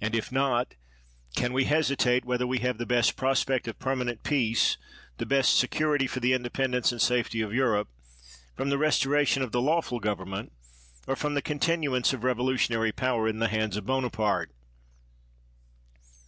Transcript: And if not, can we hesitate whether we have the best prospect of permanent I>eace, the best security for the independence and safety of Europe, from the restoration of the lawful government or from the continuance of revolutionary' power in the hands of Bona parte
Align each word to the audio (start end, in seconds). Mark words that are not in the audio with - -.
And 0.00 0.14
if 0.14 0.30
not, 0.30 0.76
can 1.34 1.52
we 1.52 1.64
hesitate 1.64 2.24
whether 2.24 2.46
we 2.46 2.58
have 2.58 2.78
the 2.78 2.86
best 2.86 3.16
prospect 3.16 3.66
of 3.66 3.80
permanent 3.80 4.20
I>eace, 4.24 4.76
the 5.18 5.26
best 5.26 5.56
security 5.58 6.06
for 6.06 6.20
the 6.20 6.32
independence 6.32 6.92
and 6.92 7.02
safety 7.02 7.40
of 7.40 7.52
Europe, 7.52 7.88
from 8.54 8.70
the 8.70 8.78
restoration 8.78 9.42
of 9.42 9.50
the 9.50 9.60
lawful 9.60 9.98
government 9.98 10.52
or 11.08 11.16
from 11.16 11.34
the 11.34 11.42
continuance 11.42 12.12
of 12.12 12.22
revolutionary' 12.22 12.92
power 12.92 13.26
in 13.26 13.40
the 13.40 13.48
hands 13.48 13.76
of 13.76 13.84
Bona 13.86 14.08
parte 14.10 14.52